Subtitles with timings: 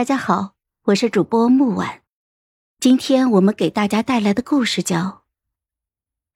[0.00, 2.00] 大家好，我是主播木婉，
[2.80, 4.96] 今天我们给大家带来的故事叫《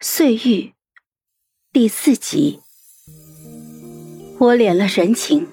[0.01, 0.37] 碎玉》
[1.73, 2.61] 第四集。
[4.39, 5.47] 我敛了神情，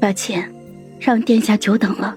[0.00, 0.52] 抱歉，
[0.98, 2.16] 让殿下久等了。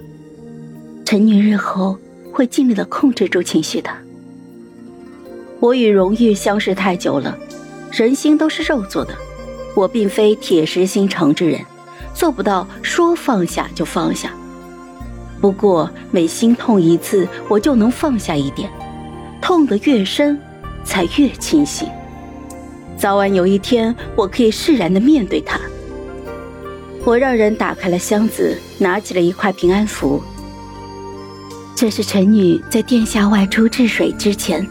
[1.05, 1.95] 臣女日后
[2.33, 3.95] 会尽力的控制住情绪的。
[5.59, 7.37] 我与荣玉相识太久了，
[7.91, 9.15] 人心都是肉做的，
[9.75, 11.63] 我并非铁石心肠之人，
[12.15, 14.35] 做不到说放下就放下。
[15.39, 18.69] 不过每心痛一次，我就能放下一点，
[19.41, 20.39] 痛得越深，
[20.83, 21.87] 才越清醒。
[22.97, 25.59] 早晚有一天，我可以释然的面对他。
[27.05, 30.21] 我让人打开了箱子，拿起了一块平安符。
[31.75, 34.67] 这是臣女在殿下外出治水之前，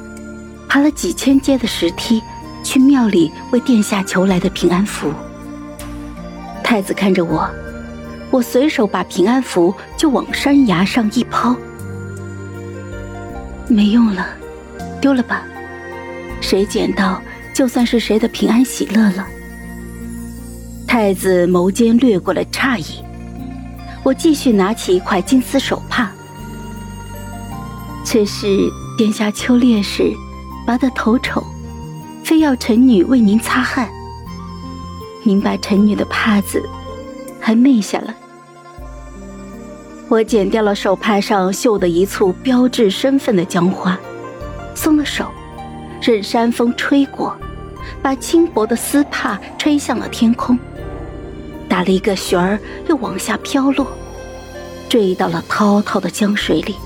[0.69, 2.21] 爬了几千阶的石梯，
[2.65, 5.13] 去庙里为殿下求来的平安符。
[6.65, 7.49] 太子看着我。
[8.31, 11.57] 我随手把平安符就往山崖上一抛，
[13.69, 14.27] 没用了，
[15.01, 15.45] 丢了吧。
[16.41, 17.23] 谁捡到，
[17.55, 19.27] 就算是谁的平安喜乐了。
[20.89, 23.03] 太子眸间掠过了诧异。
[24.03, 26.11] 我继续拿起一块金丝手帕，
[28.05, 28.47] 这是
[28.99, 30.13] 殿下秋猎时
[30.67, 31.43] 拔得头丑，
[32.25, 33.89] 非要臣女为您擦汗。
[35.23, 36.63] 您把臣女的帕子。
[37.39, 38.13] 还昧下了。
[40.09, 43.99] 我剪掉了手帕上绣的一簇标志身份的江花，
[44.75, 45.27] 松了手，
[46.01, 47.37] 任山风吹过，
[48.01, 50.57] 把轻薄的丝帕吹向了天空，
[51.69, 52.57] 打了一个旋儿，
[52.89, 53.85] 又往下飘落，
[54.89, 56.77] 坠到了滔滔的江水里。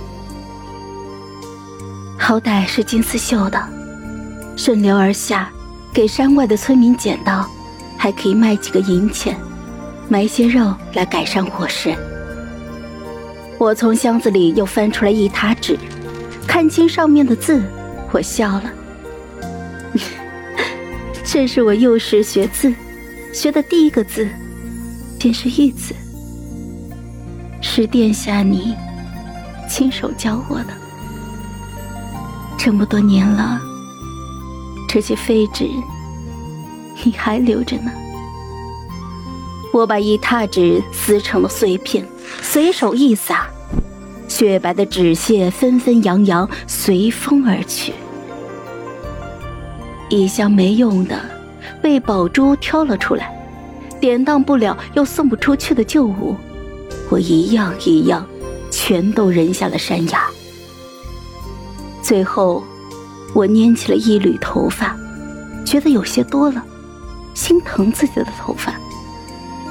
[2.19, 3.63] 好歹是金丝绣的，
[4.57, 5.51] 顺流而下，
[5.93, 7.47] 给山外的村民捡到，
[7.99, 9.37] 还可以卖几个银钱。
[10.09, 11.95] 买些肉来改善伙食。
[13.61, 15.79] 我从箱子里又翻出来一沓纸，
[16.47, 17.63] 看清上面的字，
[18.11, 18.73] 我笑了。
[21.23, 22.75] 这是我幼时学字，
[23.35, 24.27] 学的第一个字，
[25.19, 25.95] 便是“玉”字，
[27.61, 28.75] 是殿下你
[29.69, 30.73] 亲手教我的。
[32.57, 33.61] 这么多年了，
[34.89, 35.69] 这些废纸
[37.05, 37.93] 你还留着呢。
[39.71, 42.09] 我把一沓纸撕成了碎片，
[42.43, 43.47] 随手一撒，
[44.29, 47.93] 雪白的纸屑纷纷扬扬，随风而去。
[50.09, 51.21] 一箱没用的，
[51.81, 53.33] 被宝珠挑了出来，
[54.01, 56.35] 典当不了又送不出去的旧物，
[57.09, 58.27] 我一样一样，
[58.71, 60.21] 全都扔下了山崖。
[62.03, 62.65] 最后，
[63.35, 64.97] 我拈起了一缕头发，
[65.65, 66.65] 觉得有些多了，
[67.35, 68.75] 心疼自己的头发。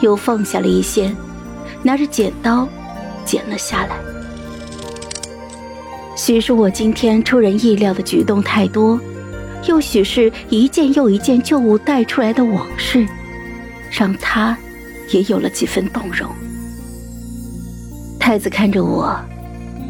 [0.01, 1.13] 又放下了一些，
[1.83, 2.67] 拿着剪刀
[3.25, 3.95] 剪了下来。
[6.15, 8.99] 许是我今天出人意料的举动太多，
[9.67, 13.07] 又许是一件又一件旧物带出来的往事，
[13.89, 14.57] 让他
[15.11, 16.29] 也有了几分动容。
[18.19, 19.17] 太子看着我，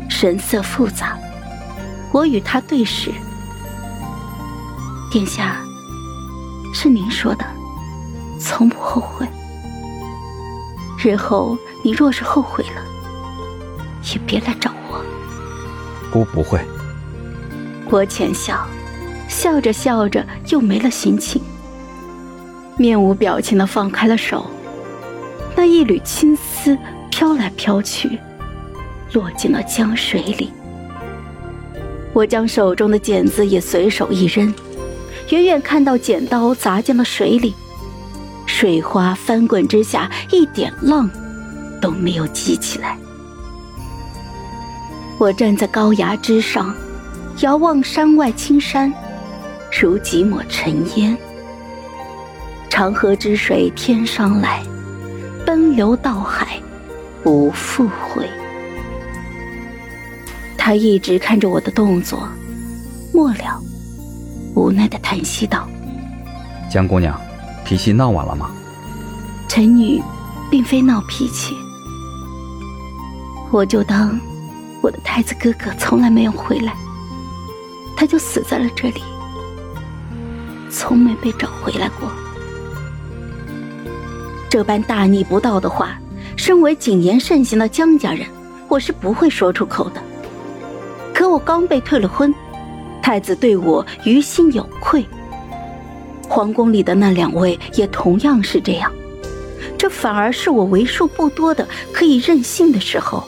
[0.08, 1.18] 神色复杂。
[2.12, 3.12] 我与他对视，
[5.12, 5.62] 殿下，
[6.74, 7.46] 是您说的，
[8.40, 9.28] 从不后悔。
[11.02, 12.82] 日后你若是后悔了，
[14.14, 15.02] 也别来找我。
[16.12, 16.60] 姑不会。
[17.90, 18.68] 我浅笑，
[19.28, 21.42] 笑着笑着又没了心情，
[22.78, 24.46] 面无表情的放开了手。
[25.56, 26.78] 那一缕青丝
[27.10, 28.20] 飘来飘去，
[29.14, 30.52] 落进了江水里。
[32.12, 34.54] 我将手中的剪子也随手一扔，
[35.30, 37.56] 远远看到剪刀砸进了水里。
[38.60, 41.10] 水花翻滚之下，一点浪
[41.82, 42.98] 都没有激起来。
[45.18, 46.76] 我站在高崖之上，
[47.40, 48.94] 遥望山外青山，
[49.82, 51.18] 如几抹尘烟。
[52.70, 54.62] 长河之水天上来，
[55.46, 56.62] 奔流到海，
[57.24, 58.28] 不复回。
[60.58, 62.28] 他一直看着我的动作，
[63.14, 63.58] 末了，
[64.54, 65.66] 无奈的叹息道
[66.70, 67.18] ：“江姑娘。”
[67.66, 68.50] 脾气闹完了吗？
[69.50, 70.00] 臣女
[70.48, 71.58] 并非闹脾气，
[73.52, 74.18] 我就当
[74.80, 76.72] 我的太子哥哥从来没有回来，
[77.98, 79.02] 他就死在了这里，
[80.70, 82.08] 从没被找回来过。
[84.52, 86.00] 这般大逆不道的话，
[86.38, 88.28] 身为谨言慎行的江家人，
[88.68, 90.02] 我是不会说出口的。
[91.12, 92.34] 可我刚被退了婚，
[93.02, 95.04] 太子对我于心有愧。
[96.30, 98.92] 皇宫里的那两位也同样是这样，
[99.80, 103.24] 这反而是我为数不多的可以任性的时候。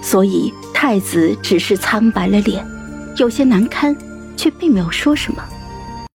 [0.00, 2.64] 所以太子只是苍白了脸，
[3.16, 3.94] 有些难堪，
[4.36, 5.42] 却并没有说什么。